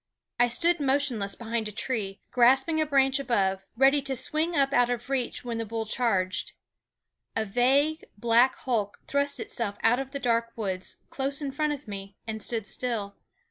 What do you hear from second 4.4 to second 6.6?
up out of reach when the bull charged.